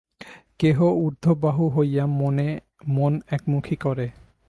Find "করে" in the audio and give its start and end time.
3.75-4.07